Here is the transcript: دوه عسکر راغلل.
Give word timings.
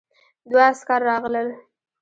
دوه 0.49 0.61
عسکر 0.69 0.99
راغلل. 1.09 1.47